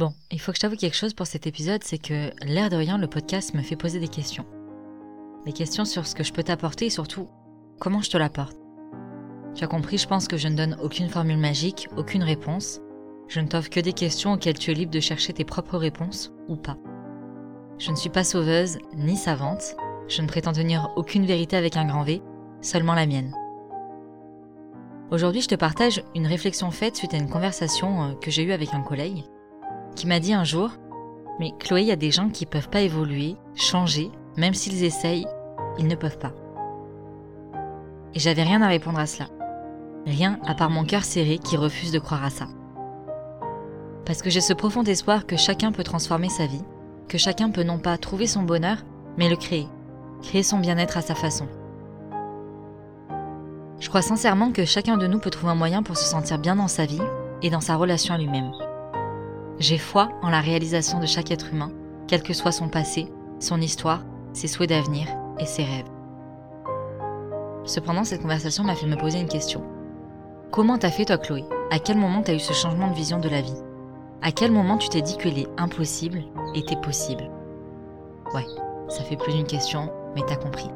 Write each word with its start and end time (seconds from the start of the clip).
Bon, 0.00 0.14
il 0.30 0.40
faut 0.40 0.50
que 0.50 0.56
je 0.56 0.62
t'avoue 0.62 0.76
quelque 0.76 0.96
chose 0.96 1.12
pour 1.12 1.26
cet 1.26 1.46
épisode, 1.46 1.84
c'est 1.84 1.98
que 1.98 2.30
l'air 2.46 2.70
de 2.70 2.76
rien, 2.76 2.96
le 2.96 3.06
podcast 3.06 3.52
me 3.52 3.60
fait 3.60 3.76
poser 3.76 4.00
des 4.00 4.08
questions. 4.08 4.46
Des 5.44 5.52
questions 5.52 5.84
sur 5.84 6.06
ce 6.06 6.14
que 6.14 6.24
je 6.24 6.32
peux 6.32 6.42
t'apporter 6.42 6.86
et 6.86 6.90
surtout 6.90 7.28
comment 7.78 8.00
je 8.00 8.08
te 8.08 8.16
l'apporte. 8.16 8.56
Tu 9.54 9.62
as 9.62 9.66
compris, 9.66 9.98
je 9.98 10.08
pense 10.08 10.26
que 10.26 10.38
je 10.38 10.48
ne 10.48 10.56
donne 10.56 10.78
aucune 10.82 11.10
formule 11.10 11.36
magique, 11.36 11.86
aucune 11.98 12.22
réponse. 12.22 12.80
Je 13.28 13.40
ne 13.40 13.46
t'offre 13.46 13.68
que 13.68 13.78
des 13.78 13.92
questions 13.92 14.32
auxquelles 14.32 14.58
tu 14.58 14.70
es 14.70 14.74
libre 14.74 14.90
de 14.90 15.00
chercher 15.00 15.34
tes 15.34 15.44
propres 15.44 15.76
réponses 15.76 16.32
ou 16.48 16.56
pas. 16.56 16.78
Je 17.76 17.90
ne 17.90 17.96
suis 17.96 18.08
pas 18.08 18.24
sauveuse 18.24 18.78
ni 18.96 19.18
savante. 19.18 19.76
Je 20.08 20.22
ne 20.22 20.28
prétends 20.28 20.54
tenir 20.54 20.88
aucune 20.96 21.26
vérité 21.26 21.58
avec 21.58 21.76
un 21.76 21.84
grand 21.84 22.04
V, 22.04 22.22
seulement 22.62 22.94
la 22.94 23.04
mienne. 23.04 23.34
Aujourd'hui, 25.10 25.42
je 25.42 25.48
te 25.48 25.56
partage 25.56 26.02
une 26.14 26.26
réflexion 26.26 26.70
faite 26.70 26.96
suite 26.96 27.12
à 27.12 27.18
une 27.18 27.28
conversation 27.28 28.02
euh, 28.02 28.14
que 28.14 28.30
j'ai 28.30 28.44
eue 28.44 28.52
avec 28.52 28.72
un 28.72 28.80
collègue 28.80 29.24
qui 30.00 30.06
m'a 30.06 30.18
dit 30.18 30.32
un 30.32 30.44
jour 30.44 30.70
Mais 31.38 31.52
Chloé, 31.58 31.82
il 31.82 31.88
y 31.88 31.92
a 31.92 31.96
des 31.96 32.10
gens 32.10 32.30
qui 32.30 32.46
peuvent 32.46 32.70
pas 32.70 32.80
évoluer, 32.80 33.36
changer, 33.54 34.10
même 34.38 34.54
s'ils 34.54 34.82
essayent, 34.82 35.26
ils 35.78 35.86
ne 35.86 35.94
peuvent 35.94 36.16
pas. 36.16 36.32
Et 38.14 38.18
j'avais 38.18 38.42
rien 38.42 38.62
à 38.62 38.68
répondre 38.68 38.98
à 38.98 39.04
cela. 39.04 39.28
Rien 40.06 40.38
à 40.46 40.54
part 40.54 40.70
mon 40.70 40.84
cœur 40.84 41.04
serré 41.04 41.36
qui 41.36 41.58
refuse 41.58 41.92
de 41.92 41.98
croire 41.98 42.24
à 42.24 42.30
ça. 42.30 42.46
Parce 44.06 44.22
que 44.22 44.30
j'ai 44.30 44.40
ce 44.40 44.54
profond 44.54 44.84
espoir 44.84 45.26
que 45.26 45.36
chacun 45.36 45.70
peut 45.70 45.84
transformer 45.84 46.30
sa 46.30 46.46
vie, 46.46 46.64
que 47.06 47.18
chacun 47.18 47.50
peut 47.50 47.62
non 47.62 47.78
pas 47.78 47.98
trouver 47.98 48.26
son 48.26 48.42
bonheur, 48.42 48.78
mais 49.18 49.28
le 49.28 49.36
créer, 49.36 49.68
créer 50.22 50.42
son 50.42 50.60
bien-être 50.60 50.96
à 50.96 51.02
sa 51.02 51.14
façon. 51.14 51.46
Je 53.80 53.88
crois 53.90 54.00
sincèrement 54.00 54.50
que 54.50 54.64
chacun 54.64 54.96
de 54.96 55.06
nous 55.06 55.18
peut 55.18 55.28
trouver 55.28 55.52
un 55.52 55.56
moyen 55.56 55.82
pour 55.82 55.98
se 55.98 56.04
sentir 56.04 56.38
bien 56.38 56.56
dans 56.56 56.68
sa 56.68 56.86
vie 56.86 57.02
et 57.42 57.50
dans 57.50 57.60
sa 57.60 57.76
relation 57.76 58.14
à 58.14 58.18
lui-même. 58.18 58.50
J'ai 59.60 59.76
foi 59.76 60.08
en 60.22 60.30
la 60.30 60.40
réalisation 60.40 61.00
de 61.00 61.06
chaque 61.06 61.30
être 61.30 61.52
humain, 61.52 61.70
quel 62.08 62.22
que 62.22 62.32
soit 62.32 62.50
son 62.50 62.70
passé, 62.70 63.12
son 63.40 63.60
histoire, 63.60 64.06
ses 64.32 64.48
souhaits 64.48 64.70
d'avenir 64.70 65.06
et 65.38 65.44
ses 65.44 65.64
rêves. 65.64 65.90
Cependant, 67.66 68.04
cette 68.04 68.22
conversation 68.22 68.64
m'a 68.64 68.74
fait 68.74 68.86
me 68.86 68.96
poser 68.96 69.20
une 69.20 69.28
question. 69.28 69.62
Comment 70.50 70.78
t'as 70.78 70.90
fait 70.90 71.04
toi 71.04 71.18
Chloé? 71.18 71.44
À 71.70 71.78
quel 71.78 71.98
moment 71.98 72.22
t'as 72.22 72.32
eu 72.32 72.38
ce 72.38 72.54
changement 72.54 72.88
de 72.88 72.94
vision 72.94 73.20
de 73.20 73.28
la 73.28 73.42
vie? 73.42 73.62
À 74.22 74.32
quel 74.32 74.50
moment 74.50 74.78
tu 74.78 74.88
t'es 74.88 75.02
dit 75.02 75.18
que 75.18 75.28
les 75.28 75.46
impossibles 75.58 76.24
étaient 76.54 76.80
possibles? 76.80 77.30
Ouais, 78.32 78.46
ça 78.88 79.04
fait 79.04 79.16
plus 79.16 79.34
d'une 79.34 79.46
question, 79.46 79.92
mais 80.14 80.22
t'as 80.26 80.36
compris. 80.36 80.70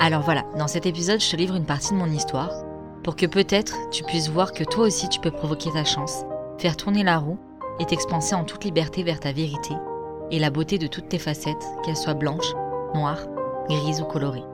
Alors 0.00 0.22
voilà, 0.22 0.44
dans 0.56 0.68
cet 0.68 0.86
épisode, 0.86 1.20
je 1.20 1.30
te 1.30 1.36
livre 1.36 1.54
une 1.54 1.66
partie 1.66 1.92
de 1.92 1.98
mon 1.98 2.06
histoire 2.06 2.50
pour 3.02 3.14
que 3.14 3.26
peut-être 3.26 3.76
tu 3.90 4.04
puisses 4.04 4.30
voir 4.30 4.52
que 4.52 4.64
toi 4.64 4.86
aussi 4.86 5.10
tu 5.10 5.20
peux 5.20 5.30
provoquer 5.30 5.70
ta 5.70 5.84
chance 5.84 6.24
faire 6.58 6.76
tourner 6.76 7.02
la 7.02 7.18
roue 7.18 7.38
et 7.78 7.84
t'expanser 7.84 8.34
en 8.34 8.44
toute 8.44 8.64
liberté 8.64 9.02
vers 9.02 9.20
ta 9.20 9.32
vérité 9.32 9.74
et 10.30 10.38
la 10.38 10.50
beauté 10.50 10.78
de 10.78 10.86
toutes 10.86 11.08
tes 11.08 11.18
facettes, 11.18 11.64
qu'elles 11.84 11.96
soient 11.96 12.14
blanches, 12.14 12.54
noires, 12.94 13.26
grises 13.68 14.00
ou 14.00 14.04
colorées. 14.04 14.44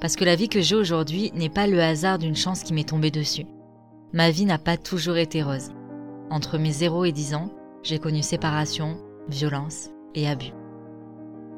Parce 0.00 0.16
que 0.16 0.24
la 0.24 0.34
vie 0.34 0.48
que 0.48 0.60
j'ai 0.60 0.76
aujourd'hui 0.76 1.30
n'est 1.34 1.50
pas 1.50 1.66
le 1.66 1.80
hasard 1.80 2.18
d'une 2.18 2.36
chance 2.36 2.62
qui 2.62 2.72
m'est 2.72 2.88
tombée 2.88 3.10
dessus. 3.10 3.46
Ma 4.12 4.30
vie 4.30 4.46
n'a 4.46 4.58
pas 4.58 4.76
toujours 4.76 5.18
été 5.18 5.42
rose. 5.42 5.70
Entre 6.30 6.58
mes 6.58 6.72
0 6.72 7.04
et 7.04 7.12
10 7.12 7.34
ans, 7.34 7.50
j'ai 7.82 7.98
connu 7.98 8.22
séparation, 8.22 8.98
violence 9.28 9.90
et 10.14 10.28
abus. 10.28 10.52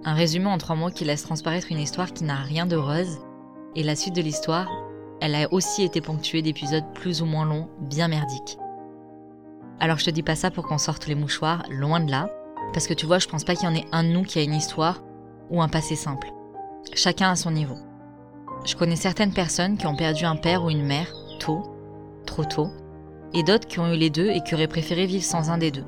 Un 0.04 0.14
résumé 0.14 0.46
en 0.46 0.58
trois 0.58 0.76
mots 0.76 0.90
qui 0.90 1.04
laisse 1.04 1.22
transparaître 1.22 1.68
une 1.70 1.78
histoire 1.78 2.12
qui 2.12 2.24
n'a 2.24 2.36
rien 2.36 2.66
de 2.66 2.76
rose, 2.76 3.20
et 3.76 3.82
la 3.82 3.96
suite 3.96 4.16
de 4.16 4.20
l'histoire 4.20 4.68
elle 5.22 5.36
a 5.36 5.52
aussi 5.52 5.84
été 5.84 6.00
ponctuée 6.00 6.42
d'épisodes 6.42 6.92
plus 6.94 7.22
ou 7.22 7.26
moins 7.26 7.46
longs, 7.46 7.68
bien 7.78 8.08
merdiques. 8.08 8.58
Alors 9.78 9.96
je 9.96 10.04
te 10.04 10.10
dis 10.10 10.24
pas 10.24 10.34
ça 10.34 10.50
pour 10.50 10.66
qu'on 10.66 10.78
sorte 10.78 11.06
les 11.06 11.14
mouchoirs, 11.14 11.62
loin 11.70 12.00
de 12.00 12.10
là, 12.10 12.28
parce 12.72 12.88
que 12.88 12.94
tu 12.94 13.06
vois, 13.06 13.20
je 13.20 13.28
pense 13.28 13.44
pas 13.44 13.54
qu'il 13.54 13.68
y 13.68 13.72
en 13.72 13.74
ait 13.76 13.86
un 13.92 14.02
de 14.02 14.08
nous 14.08 14.24
qui 14.24 14.40
a 14.40 14.42
une 14.42 14.52
histoire 14.52 15.00
ou 15.48 15.62
un 15.62 15.68
passé 15.68 15.94
simple. 15.94 16.32
Chacun 16.94 17.30
à 17.30 17.36
son 17.36 17.52
niveau. 17.52 17.76
Je 18.64 18.74
connais 18.74 18.96
certaines 18.96 19.32
personnes 19.32 19.78
qui 19.78 19.86
ont 19.86 19.94
perdu 19.94 20.24
un 20.24 20.34
père 20.34 20.64
ou 20.64 20.70
une 20.70 20.84
mère 20.84 21.14
tôt, 21.38 21.62
trop 22.26 22.44
tôt, 22.44 22.70
et 23.32 23.44
d'autres 23.44 23.68
qui 23.68 23.78
ont 23.78 23.94
eu 23.94 23.96
les 23.96 24.10
deux 24.10 24.28
et 24.28 24.40
qui 24.40 24.56
auraient 24.56 24.66
préféré 24.66 25.06
vivre 25.06 25.24
sans 25.24 25.50
un 25.50 25.58
des 25.58 25.70
deux. 25.70 25.86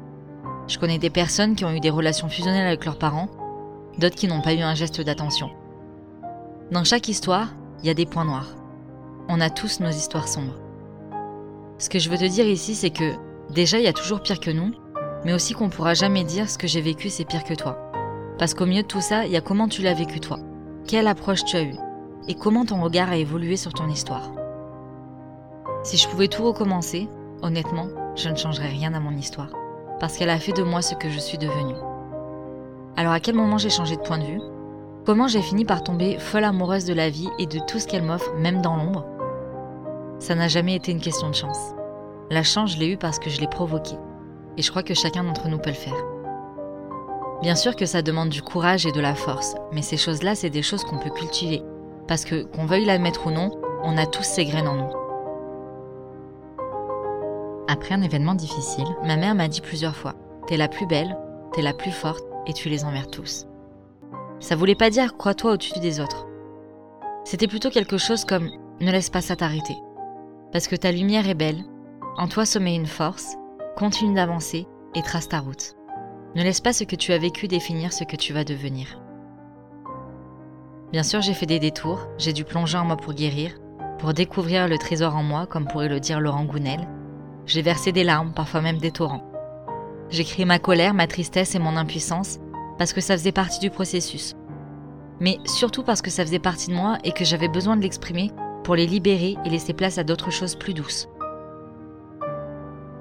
Je 0.68 0.78
connais 0.78 0.98
des 0.98 1.10
personnes 1.10 1.56
qui 1.56 1.64
ont 1.64 1.72
eu 1.72 1.80
des 1.80 1.90
relations 1.90 2.28
fusionnelles 2.28 2.68
avec 2.68 2.84
leurs 2.84 3.00
parents, 3.00 3.28
d'autres 3.98 4.14
qui 4.14 4.28
n'ont 4.28 4.42
pas 4.42 4.54
eu 4.54 4.60
un 4.60 4.76
geste 4.76 5.00
d'attention. 5.00 5.50
Dans 6.70 6.84
chaque 6.84 7.08
histoire, 7.08 7.48
il 7.82 7.88
y 7.88 7.90
a 7.90 7.94
des 7.94 8.06
points 8.06 8.24
noirs. 8.24 8.54
On 9.28 9.40
a 9.40 9.48
tous 9.48 9.80
nos 9.80 9.88
histoires 9.88 10.28
sombres. 10.28 10.58
Ce 11.78 11.88
que 11.88 11.98
je 11.98 12.10
veux 12.10 12.18
te 12.18 12.26
dire 12.26 12.46
ici, 12.46 12.74
c'est 12.74 12.90
que 12.90 13.14
déjà, 13.50 13.78
il 13.78 13.84
y 13.84 13.88
a 13.88 13.92
toujours 13.92 14.20
pire 14.20 14.38
que 14.38 14.50
nous, 14.50 14.72
mais 15.24 15.32
aussi 15.32 15.54
qu'on 15.54 15.70
pourra 15.70 15.94
jamais 15.94 16.24
dire 16.24 16.50
ce 16.50 16.58
que 16.58 16.66
j'ai 16.66 16.82
vécu, 16.82 17.08
c'est 17.08 17.24
pire 17.24 17.44
que 17.44 17.54
toi. 17.54 17.78
Parce 18.38 18.52
qu'au 18.52 18.66
milieu 18.66 18.82
de 18.82 18.88
tout 18.88 19.00
ça, 19.00 19.24
il 19.24 19.32
y 19.32 19.36
a 19.36 19.40
comment 19.40 19.66
tu 19.66 19.80
l'as 19.80 19.94
vécu 19.94 20.20
toi, 20.20 20.38
quelle 20.86 21.06
approche 21.06 21.44
tu 21.44 21.56
as 21.56 21.62
eue, 21.62 21.76
et 22.28 22.34
comment 22.34 22.66
ton 22.66 22.82
regard 22.82 23.10
a 23.10 23.16
évolué 23.16 23.56
sur 23.56 23.72
ton 23.72 23.88
histoire. 23.88 24.30
Si 25.82 25.96
je 25.96 26.08
pouvais 26.08 26.28
tout 26.28 26.44
recommencer, 26.44 27.08
honnêtement, 27.42 27.88
je 28.16 28.28
ne 28.28 28.36
changerais 28.36 28.68
rien 28.68 28.92
à 28.92 29.00
mon 29.00 29.16
histoire, 29.16 29.50
parce 30.00 30.18
qu'elle 30.18 30.30
a 30.30 30.38
fait 30.38 30.52
de 30.52 30.62
moi 30.62 30.82
ce 30.82 30.94
que 30.94 31.08
je 31.08 31.18
suis 31.18 31.38
devenue. 31.38 31.76
Alors 32.96 33.12
à 33.12 33.20
quel 33.20 33.34
moment 33.34 33.56
j'ai 33.56 33.70
changé 33.70 33.96
de 33.96 34.02
point 34.02 34.18
de 34.18 34.24
vue? 34.24 34.40
Comment 35.06 35.28
j'ai 35.28 35.42
fini 35.42 35.64
par 35.64 35.82
tomber 35.82 36.18
folle 36.18 36.44
amoureuse 36.44 36.84
de 36.84 36.94
la 36.94 37.10
vie 37.10 37.28
et 37.38 37.46
de 37.46 37.58
tout 37.58 37.78
ce 37.78 37.86
qu'elle 37.86 38.04
m'offre, 38.04 38.32
même 38.36 38.62
dans 38.62 38.76
l'ombre? 38.76 39.06
Ça 40.24 40.34
n'a 40.34 40.48
jamais 40.48 40.74
été 40.74 40.90
une 40.90 41.02
question 41.02 41.28
de 41.28 41.34
chance. 41.34 41.74
La 42.30 42.42
chance, 42.42 42.72
je 42.72 42.78
l'ai 42.78 42.88
eue 42.88 42.96
parce 42.96 43.18
que 43.18 43.28
je 43.28 43.42
l'ai 43.42 43.46
provoquée. 43.46 43.98
Et 44.56 44.62
je 44.62 44.70
crois 44.70 44.82
que 44.82 44.94
chacun 44.94 45.22
d'entre 45.22 45.48
nous 45.48 45.58
peut 45.58 45.68
le 45.68 45.76
faire. 45.76 46.02
Bien 47.42 47.54
sûr 47.54 47.76
que 47.76 47.84
ça 47.84 48.00
demande 48.00 48.30
du 48.30 48.40
courage 48.40 48.86
et 48.86 48.92
de 48.92 49.02
la 49.02 49.14
force, 49.14 49.54
mais 49.70 49.82
ces 49.82 49.98
choses-là, 49.98 50.34
c'est 50.34 50.48
des 50.48 50.62
choses 50.62 50.82
qu'on 50.84 50.98
peut 50.98 51.10
cultiver. 51.10 51.62
Parce 52.08 52.24
que, 52.24 52.44
qu'on 52.44 52.64
veuille 52.64 52.86
l'admettre 52.86 53.26
ou 53.26 53.32
non, 53.32 53.50
on 53.82 53.98
a 53.98 54.06
tous 54.06 54.22
ces 54.22 54.46
graines 54.46 54.66
en 54.66 54.76
nous. 54.76 54.92
Après 57.68 57.94
un 57.94 58.00
événement 58.00 58.34
difficile, 58.34 58.86
ma 59.04 59.16
mère 59.16 59.34
m'a 59.34 59.48
dit 59.48 59.60
plusieurs 59.60 59.96
fois 59.96 60.14
T'es 60.46 60.56
la 60.56 60.68
plus 60.68 60.86
belle, 60.86 61.18
t'es 61.52 61.60
la 61.60 61.74
plus 61.74 61.92
forte, 61.92 62.24
et 62.46 62.54
tu 62.54 62.70
les 62.70 62.86
envers 62.86 63.08
tous. 63.08 63.46
Ça 64.40 64.56
voulait 64.56 64.74
pas 64.74 64.88
dire 64.88 65.18
crois-toi 65.18 65.52
au-dessus 65.52 65.80
des 65.80 66.00
autres. 66.00 66.26
C'était 67.24 67.48
plutôt 67.48 67.68
quelque 67.68 67.98
chose 67.98 68.24
comme 68.24 68.48
ne 68.80 68.90
laisse 68.90 69.10
pas 69.10 69.20
ça 69.20 69.36
t'arrêter 69.36 69.76
parce 70.54 70.68
que 70.68 70.76
ta 70.76 70.92
lumière 70.92 71.28
est 71.28 71.34
belle, 71.34 71.64
en 72.16 72.28
toi 72.28 72.46
sommeille 72.46 72.76
une 72.76 72.86
force, 72.86 73.34
continue 73.76 74.14
d'avancer 74.14 74.68
et 74.94 75.02
trace 75.02 75.28
ta 75.28 75.40
route. 75.40 75.74
Ne 76.36 76.44
laisse 76.44 76.60
pas 76.60 76.72
ce 76.72 76.84
que 76.84 76.94
tu 76.94 77.12
as 77.12 77.18
vécu 77.18 77.48
définir 77.48 77.92
ce 77.92 78.04
que 78.04 78.14
tu 78.14 78.32
vas 78.32 78.44
devenir. 78.44 79.02
Bien 80.92 81.02
sûr, 81.02 81.22
j'ai 81.22 81.34
fait 81.34 81.46
des 81.46 81.58
détours, 81.58 82.06
j'ai 82.18 82.32
dû 82.32 82.44
plonger 82.44 82.78
en 82.78 82.84
moi 82.84 82.96
pour 82.96 83.14
guérir, 83.14 83.50
pour 83.98 84.14
découvrir 84.14 84.68
le 84.68 84.78
trésor 84.78 85.16
en 85.16 85.24
moi, 85.24 85.46
comme 85.46 85.66
pourrait 85.66 85.88
le 85.88 85.98
dire 85.98 86.20
Laurent 86.20 86.44
Gounel. 86.44 86.86
J'ai 87.46 87.62
versé 87.62 87.90
des 87.90 88.04
larmes, 88.04 88.32
parfois 88.32 88.60
même 88.60 88.78
des 88.78 88.92
torrents. 88.92 89.28
J'ai 90.08 90.22
crié 90.22 90.44
ma 90.44 90.60
colère, 90.60 90.94
ma 90.94 91.08
tristesse 91.08 91.56
et 91.56 91.58
mon 91.58 91.76
impuissance, 91.76 92.38
parce 92.78 92.92
que 92.92 93.00
ça 93.00 93.16
faisait 93.16 93.32
partie 93.32 93.58
du 93.58 93.70
processus. 93.70 94.36
Mais 95.18 95.38
surtout 95.46 95.82
parce 95.82 96.00
que 96.00 96.10
ça 96.10 96.24
faisait 96.24 96.38
partie 96.38 96.70
de 96.70 96.76
moi 96.76 96.98
et 97.02 97.10
que 97.10 97.24
j'avais 97.24 97.48
besoin 97.48 97.76
de 97.76 97.82
l'exprimer 97.82 98.30
pour 98.64 98.74
les 98.74 98.86
libérer 98.86 99.36
et 99.44 99.50
laisser 99.50 99.72
place 99.72 99.98
à 99.98 100.04
d'autres 100.04 100.32
choses 100.32 100.56
plus 100.56 100.74
douces. 100.74 101.08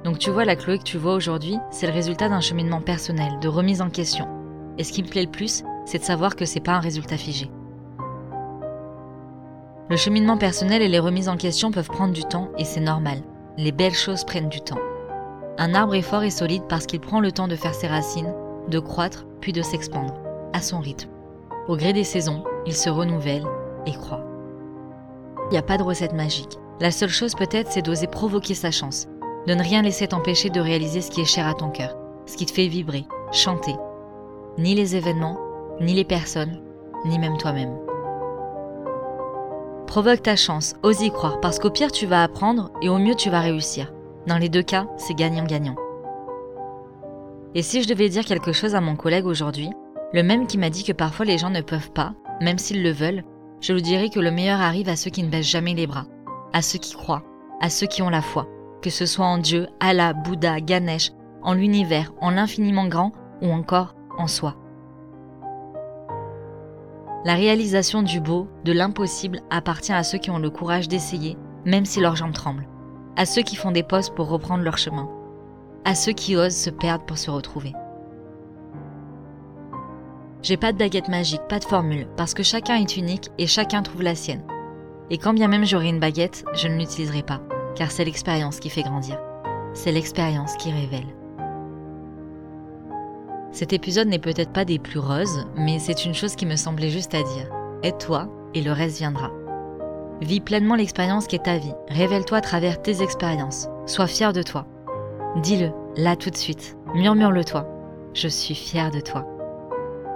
Donc 0.03 0.19
tu 0.19 0.29
vois, 0.29 0.45
la 0.45 0.55
Chloé 0.55 0.77
que 0.77 0.83
tu 0.83 0.97
vois 0.97 1.15
aujourd'hui, 1.15 1.57
c'est 1.71 1.87
le 1.87 1.93
résultat 1.93 2.29
d'un 2.29 2.41
cheminement 2.41 2.81
personnel, 2.81 3.39
de 3.39 3.47
remise 3.47 3.81
en 3.81 3.89
question. 3.89 4.27
Et 4.77 4.83
ce 4.83 4.91
qui 4.91 5.01
me 5.01 5.07
plaît 5.07 5.23
le 5.23 5.31
plus, 5.31 5.63
c'est 5.85 5.99
de 5.99 6.03
savoir 6.03 6.35
que 6.35 6.45
c'est 6.45 6.59
pas 6.59 6.73
un 6.73 6.79
résultat 6.79 7.17
figé. 7.17 7.49
Le 9.89 9.97
cheminement 9.97 10.37
personnel 10.37 10.81
et 10.81 10.87
les 10.87 10.99
remises 10.99 11.29
en 11.29 11.37
question 11.37 11.71
peuvent 11.71 11.89
prendre 11.89 12.13
du 12.13 12.23
temps 12.23 12.49
et 12.57 12.65
c'est 12.65 12.79
normal. 12.79 13.19
Les 13.57 13.71
belles 13.71 13.93
choses 13.93 14.23
prennent 14.23 14.49
du 14.49 14.61
temps. 14.61 14.79
Un 15.57 15.75
arbre 15.75 15.95
est 15.95 16.01
fort 16.01 16.23
et 16.23 16.31
solide 16.31 16.63
parce 16.67 16.85
qu'il 16.85 16.99
prend 16.99 17.19
le 17.19 17.31
temps 17.31 17.47
de 17.47 17.55
faire 17.55 17.75
ses 17.75 17.87
racines, 17.87 18.33
de 18.69 18.79
croître, 18.79 19.25
puis 19.39 19.53
de 19.53 19.61
s'expandre. 19.61 20.13
à 20.53 20.61
son 20.61 20.79
rythme. 20.79 21.09
Au 21.67 21.75
gré 21.75 21.93
des 21.93 22.03
saisons, 22.03 22.43
il 22.65 22.75
se 22.75 22.89
renouvelle 22.89 23.45
et 23.85 23.93
croit. 23.93 24.22
Il 25.49 25.51
n'y 25.51 25.57
a 25.57 25.63
pas 25.63 25.77
de 25.77 25.83
recette 25.83 26.13
magique. 26.13 26.57
La 26.79 26.91
seule 26.91 27.09
chose 27.09 27.35
peut-être, 27.35 27.71
c'est 27.71 27.81
d'oser 27.81 28.07
provoquer 28.07 28.55
sa 28.55 28.71
chance, 28.71 29.07
de 29.47 29.53
ne 29.53 29.61
rien 29.61 29.81
laisser 29.81 30.07
t'empêcher 30.07 30.49
de 30.49 30.59
réaliser 30.59 31.01
ce 31.01 31.11
qui 31.11 31.21
est 31.21 31.25
cher 31.25 31.47
à 31.47 31.53
ton 31.53 31.69
cœur, 31.69 31.95
ce 32.25 32.37
qui 32.37 32.45
te 32.45 32.51
fait 32.51 32.67
vibrer, 32.67 33.05
chanter. 33.31 33.75
Ni 34.57 34.75
les 34.75 34.95
événements, 34.95 35.37
ni 35.79 35.93
les 35.93 36.05
personnes, 36.05 36.61
ni 37.05 37.19
même 37.19 37.37
toi-même. 37.37 37.77
Provoque 39.87 40.23
ta 40.23 40.35
chance, 40.35 40.73
ose 40.81 41.01
y 41.01 41.11
croire, 41.11 41.39
parce 41.39 41.59
qu'au 41.59 41.69
pire 41.69 41.91
tu 41.91 42.07
vas 42.07 42.23
apprendre 42.23 42.71
et 42.81 42.89
au 42.89 42.97
mieux 42.97 43.15
tu 43.15 43.29
vas 43.29 43.41
réussir. 43.41 43.93
Dans 44.25 44.37
les 44.37 44.49
deux 44.49 44.63
cas, 44.63 44.87
c'est 44.97 45.13
gagnant-gagnant. 45.13 45.75
Et 47.55 47.61
si 47.61 47.83
je 47.83 47.87
devais 47.87 48.09
dire 48.09 48.25
quelque 48.25 48.53
chose 48.53 48.73
à 48.73 48.81
mon 48.81 48.95
collègue 48.95 49.27
aujourd'hui, 49.27 49.69
le 50.13 50.23
même 50.23 50.47
qui 50.47 50.57
m'a 50.57 50.69
dit 50.69 50.83
que 50.83 50.93
parfois 50.93 51.25
les 51.25 51.37
gens 51.37 51.51
ne 51.51 51.61
peuvent 51.61 51.91
pas, 51.91 52.13
même 52.41 52.57
s'ils 52.57 52.81
le 52.81 52.91
veulent, 52.91 53.23
je 53.63 53.71
lui 53.71 53.81
dirais 53.81 54.09
que 54.09 54.19
le 54.19 54.29
meilleur 54.29 54.59
arrive 54.59 54.89
à 54.89 54.97
ceux 54.97 55.09
qui 55.09 55.23
ne 55.23 55.29
baissent 55.29 55.47
jamais 55.47 55.73
les 55.73 55.87
bras, 55.87 56.05
à 56.51 56.61
ceux 56.61 56.79
qui 56.79 56.93
croient, 56.93 57.23
à 57.61 57.69
ceux 57.69 57.87
qui 57.87 58.01
ont 58.01 58.09
la 58.09 58.21
foi, 58.21 58.45
que 58.81 58.89
ce 58.89 59.05
soit 59.05 59.25
en 59.25 59.37
Dieu, 59.37 59.67
Allah, 59.79 60.11
Bouddha, 60.11 60.59
Ganesh, 60.59 61.11
en 61.41 61.53
l'univers, 61.53 62.11
en 62.19 62.31
l'infiniment 62.31 62.87
grand 62.87 63.13
ou 63.41 63.47
encore 63.47 63.95
en 64.17 64.27
soi. 64.27 64.57
La 67.23 67.35
réalisation 67.35 68.03
du 68.03 68.19
beau, 68.19 68.49
de 68.65 68.73
l'impossible, 68.73 69.39
appartient 69.49 69.93
à 69.93 70.03
ceux 70.03 70.17
qui 70.17 70.29
ont 70.29 70.39
le 70.39 70.49
courage 70.49 70.89
d'essayer, 70.89 71.37
même 71.63 71.85
si 71.85 72.01
leurs 72.01 72.17
jambes 72.17 72.33
tremblent, 72.33 72.67
à 73.15 73.25
ceux 73.25 73.43
qui 73.43 73.55
font 73.55 73.71
des 73.71 73.83
pauses 73.83 74.09
pour 74.09 74.27
reprendre 74.27 74.65
leur 74.65 74.77
chemin, 74.77 75.09
à 75.85 75.95
ceux 75.95 76.11
qui 76.11 76.35
osent 76.35 76.53
se 76.53 76.69
perdre 76.69 77.05
pour 77.05 77.17
se 77.17 77.31
retrouver. 77.31 77.71
J'ai 80.43 80.57
pas 80.57 80.73
de 80.73 80.77
baguette 80.77 81.07
magique, 81.07 81.47
pas 81.47 81.59
de 81.59 81.63
formule, 81.63 82.05
parce 82.17 82.33
que 82.33 82.43
chacun 82.43 82.75
est 82.75 82.97
unique 82.97 83.29
et 83.37 83.47
chacun 83.47 83.81
trouve 83.81 84.03
la 84.03 84.13
sienne. 84.13 84.43
Et 85.09 85.17
quand 85.17 85.33
bien 85.33 85.47
même 85.47 85.65
j'aurai 85.65 85.87
une 85.87 86.01
baguette, 86.01 86.43
je 86.53 86.67
ne 86.67 86.77
l'utiliserai 86.77 87.23
pas, 87.23 87.39
car 87.75 87.91
c'est 87.91 88.03
l'expérience 88.03 88.59
qui 88.59 88.69
fait 88.69 88.83
grandir. 88.83 89.17
C'est 89.73 89.93
l'expérience 89.93 90.55
qui 90.57 90.69
révèle. 90.69 91.07
Cet 93.53 93.71
épisode 93.71 94.09
n'est 94.09 94.19
peut-être 94.19 94.51
pas 94.51 94.65
des 94.65 94.79
plus 94.79 94.99
roses, 94.99 95.47
mais 95.55 95.79
c'est 95.79 96.03
une 96.03 96.13
chose 96.13 96.35
qui 96.35 96.45
me 96.45 96.57
semblait 96.57 96.89
juste 96.89 97.15
à 97.15 97.23
dire. 97.23 97.49
Aide-toi 97.81 98.27
et 98.53 98.61
le 98.61 98.73
reste 98.73 98.97
viendra. 98.97 99.31
Vis 100.19 100.41
pleinement 100.41 100.75
l'expérience 100.75 101.25
qui 101.25 101.37
est 101.37 101.45
ta 101.45 101.57
vie. 101.57 101.73
Révèle-toi 101.87 102.39
à 102.39 102.41
travers 102.41 102.81
tes 102.81 103.01
expériences. 103.01 103.69
Sois 103.85 104.07
fier 104.07 104.33
de 104.33 104.43
toi. 104.43 104.65
Dis-le, 105.41 105.71
là 105.95 106.17
tout 106.17 106.29
de 106.31 106.37
suite. 106.37 106.77
Murmure-le-toi. 106.95 107.65
Je 108.13 108.27
suis 108.27 108.55
fier 108.55 108.91
de 108.91 108.99
toi. 108.99 109.25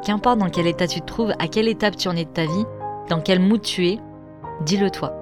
Qu'importe 0.07 0.39
dans 0.39 0.49
quel 0.49 0.67
état 0.67 0.87
tu 0.87 1.01
te 1.01 1.05
trouves, 1.05 1.33
à 1.37 1.49
quelle 1.49 1.67
étape 1.67 1.97
tu 1.97 2.07
en 2.07 2.15
es 2.15 2.23
de 2.23 2.29
ta 2.29 2.45
vie, 2.45 2.63
dans 3.09 3.19
quel 3.19 3.41
mood 3.41 3.61
tu 3.61 3.87
es, 3.87 3.99
dis-le 4.61 4.89
toi. 4.89 5.13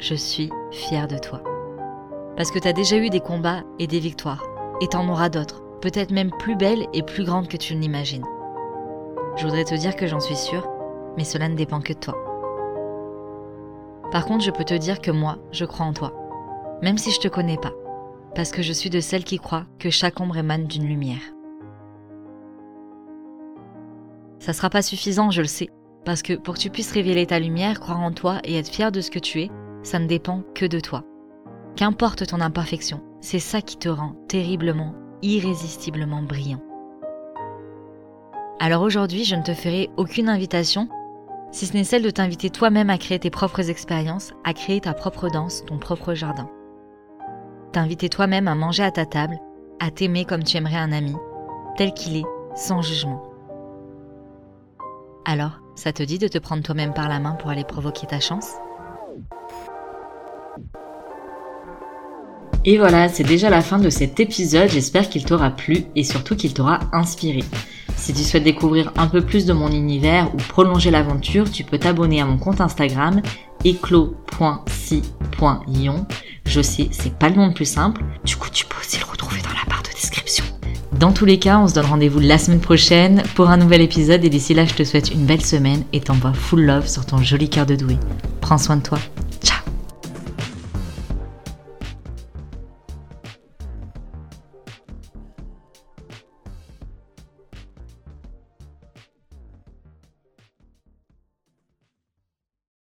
Je 0.00 0.16
suis 0.16 0.50
fier 0.72 1.06
de 1.06 1.16
toi. 1.16 1.44
Parce 2.36 2.50
que 2.50 2.58
tu 2.58 2.66
as 2.66 2.72
déjà 2.72 2.96
eu 2.96 3.08
des 3.08 3.20
combats 3.20 3.62
et 3.78 3.86
des 3.86 4.00
victoires, 4.00 4.44
et 4.80 4.88
t'en 4.88 5.08
auras 5.08 5.28
d'autres, 5.28 5.62
peut-être 5.80 6.10
même 6.10 6.32
plus 6.40 6.56
belles 6.56 6.88
et 6.92 7.04
plus 7.04 7.22
grandes 7.22 7.46
que 7.46 7.56
tu 7.56 7.76
ne 7.76 7.80
l'imagines. 7.80 8.26
Je 9.36 9.44
voudrais 9.44 9.62
te 9.62 9.76
dire 9.76 9.94
que 9.94 10.08
j'en 10.08 10.18
suis 10.18 10.34
sûre, 10.34 10.68
mais 11.16 11.22
cela 11.22 11.48
ne 11.48 11.54
dépend 11.54 11.80
que 11.80 11.92
de 11.92 12.00
toi. 12.00 12.16
Par 14.10 14.26
contre, 14.26 14.44
je 14.44 14.50
peux 14.50 14.64
te 14.64 14.74
dire 14.74 15.00
que 15.00 15.12
moi, 15.12 15.38
je 15.52 15.64
crois 15.64 15.86
en 15.86 15.92
toi, 15.92 16.12
même 16.82 16.98
si 16.98 17.12
je 17.12 17.20
te 17.20 17.28
connais 17.28 17.58
pas, 17.58 17.74
parce 18.34 18.50
que 18.50 18.62
je 18.62 18.72
suis 18.72 18.90
de 18.90 18.98
celles 18.98 19.22
qui 19.22 19.38
croient 19.38 19.66
que 19.78 19.88
chaque 19.88 20.18
ombre 20.18 20.36
émane 20.36 20.64
d'une 20.64 20.88
lumière. 20.88 21.35
Ça 24.38 24.52
sera 24.52 24.70
pas 24.70 24.82
suffisant, 24.82 25.30
je 25.30 25.42
le 25.42 25.46
sais, 25.46 25.70
parce 26.04 26.22
que 26.22 26.34
pour 26.34 26.54
que 26.54 26.60
tu 26.60 26.70
puisses 26.70 26.92
révéler 26.92 27.26
ta 27.26 27.38
lumière, 27.38 27.80
croire 27.80 28.00
en 28.00 28.12
toi 28.12 28.38
et 28.44 28.56
être 28.56 28.68
fier 28.68 28.92
de 28.92 29.00
ce 29.00 29.10
que 29.10 29.18
tu 29.18 29.42
es, 29.42 29.50
ça 29.82 29.98
ne 29.98 30.06
dépend 30.06 30.42
que 30.54 30.66
de 30.66 30.80
toi. 30.80 31.04
Qu'importe 31.76 32.26
ton 32.26 32.40
imperfection, 32.40 33.02
c'est 33.20 33.38
ça 33.38 33.60
qui 33.60 33.76
te 33.76 33.88
rend 33.88 34.14
terriblement, 34.28 34.94
irrésistiblement 35.22 36.22
brillant. 36.22 36.62
Alors 38.60 38.82
aujourd'hui, 38.82 39.24
je 39.24 39.36
ne 39.36 39.42
te 39.42 39.52
ferai 39.52 39.90
aucune 39.96 40.28
invitation, 40.28 40.88
si 41.52 41.66
ce 41.66 41.74
n'est 41.74 41.84
celle 41.84 42.02
de 42.02 42.10
t'inviter 42.10 42.50
toi-même 42.50 42.90
à 42.90 42.98
créer 42.98 43.18
tes 43.18 43.30
propres 43.30 43.68
expériences, 43.70 44.32
à 44.44 44.54
créer 44.54 44.80
ta 44.80 44.94
propre 44.94 45.28
danse, 45.28 45.64
ton 45.66 45.78
propre 45.78 46.14
jardin. 46.14 46.48
T'inviter 47.72 48.08
toi-même 48.08 48.48
à 48.48 48.54
manger 48.54 48.82
à 48.82 48.90
ta 48.90 49.06
table, 49.06 49.38
à 49.80 49.90
t'aimer 49.90 50.24
comme 50.24 50.44
tu 50.44 50.56
aimerais 50.56 50.76
un 50.76 50.92
ami, 50.92 51.14
tel 51.76 51.92
qu'il 51.92 52.16
est, 52.16 52.26
sans 52.54 52.80
jugement. 52.80 53.22
Alors, 55.28 55.58
ça 55.74 55.92
te 55.92 56.04
dit 56.04 56.18
de 56.20 56.28
te 56.28 56.38
prendre 56.38 56.62
toi-même 56.62 56.94
par 56.94 57.08
la 57.08 57.18
main 57.18 57.32
pour 57.32 57.50
aller 57.50 57.64
provoquer 57.64 58.06
ta 58.06 58.20
chance? 58.20 58.52
Et 62.64 62.78
voilà, 62.78 63.08
c'est 63.08 63.24
déjà 63.24 63.50
la 63.50 63.60
fin 63.60 63.80
de 63.80 63.90
cet 63.90 64.20
épisode. 64.20 64.70
J'espère 64.70 65.08
qu'il 65.08 65.24
t'aura 65.24 65.50
plu 65.50 65.86
et 65.96 66.04
surtout 66.04 66.36
qu'il 66.36 66.54
t'aura 66.54 66.78
inspiré. 66.92 67.42
Si 67.96 68.14
tu 68.14 68.22
souhaites 68.22 68.44
découvrir 68.44 68.92
un 68.96 69.08
peu 69.08 69.20
plus 69.20 69.46
de 69.46 69.52
mon 69.52 69.72
univers 69.72 70.32
ou 70.32 70.36
prolonger 70.36 70.92
l'aventure, 70.92 71.50
tu 71.50 71.64
peux 71.64 71.78
t'abonner 71.78 72.20
à 72.20 72.24
mon 72.24 72.38
compte 72.38 72.60
Instagram 72.60 73.20
éclos.si.ion. 73.64 74.06
Je 76.44 76.60
sais, 76.60 76.88
c'est 76.92 77.18
pas 77.18 77.30
le 77.30 77.34
nom 77.34 77.48
le 77.48 77.54
plus 77.54 77.68
simple. 77.68 78.04
Du 78.24 78.36
coup, 78.36 78.50
tu 78.52 78.64
peux 78.64 78.78
aussi 78.78 79.00
le 79.00 79.04
retrouver 79.04 79.42
dans 79.42 79.48
la 79.48 79.64
barre 79.68 79.82
de 79.82 79.90
description. 79.90 80.44
Dans 80.98 81.12
tous 81.12 81.26
les 81.26 81.38
cas, 81.38 81.58
on 81.58 81.68
se 81.68 81.74
donne 81.74 81.84
rendez-vous 81.84 82.20
la 82.20 82.38
semaine 82.38 82.60
prochaine 82.60 83.22
pour 83.34 83.50
un 83.50 83.58
nouvel 83.58 83.82
épisode 83.82 84.24
et 84.24 84.30
d'ici 84.30 84.54
là, 84.54 84.64
je 84.64 84.72
te 84.72 84.82
souhaite 84.82 85.10
une 85.10 85.26
belle 85.26 85.44
semaine 85.44 85.84
et 85.92 86.00
t'envoie 86.00 86.32
full 86.32 86.64
love 86.64 86.88
sur 86.88 87.04
ton 87.04 87.18
joli 87.18 87.50
cœur 87.50 87.66
de 87.66 87.74
doué. 87.74 87.98
Prends 88.40 88.56
soin 88.56 88.76
de 88.76 88.82
toi. 88.82 88.98